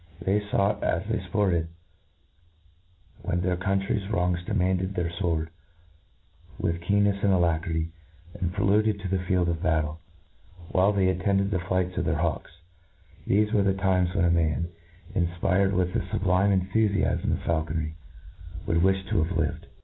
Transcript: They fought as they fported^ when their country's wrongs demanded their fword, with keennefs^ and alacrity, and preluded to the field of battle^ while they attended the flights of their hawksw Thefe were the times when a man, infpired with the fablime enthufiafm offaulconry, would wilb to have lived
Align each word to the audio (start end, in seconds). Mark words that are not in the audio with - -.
They 0.19 0.39
fought 0.39 0.83
as 0.83 1.05
they 1.05 1.19
fported^ 1.19 1.67
when 3.21 3.41
their 3.41 3.55
country's 3.55 4.09
wrongs 4.09 4.43
demanded 4.45 4.95
their 4.95 5.11
fword, 5.11 5.49
with 6.57 6.81
keennefs^ 6.81 7.21
and 7.23 7.31
alacrity, 7.31 7.91
and 8.33 8.51
preluded 8.51 8.99
to 9.01 9.07
the 9.07 9.19
field 9.19 9.47
of 9.47 9.57
battle^ 9.61 9.97
while 10.69 10.91
they 10.91 11.07
attended 11.07 11.51
the 11.51 11.59
flights 11.59 11.97
of 11.99 12.05
their 12.05 12.15
hawksw 12.15 12.47
Thefe 13.27 13.53
were 13.53 13.61
the 13.61 13.75
times 13.75 14.15
when 14.15 14.25
a 14.25 14.31
man, 14.31 14.69
infpired 15.13 15.71
with 15.73 15.93
the 15.93 15.99
fablime 15.99 16.49
enthufiafm 16.67 17.37
offaulconry, 17.43 17.93
would 18.65 18.77
wilb 18.77 19.07
to 19.09 19.23
have 19.23 19.37
lived 19.37 19.67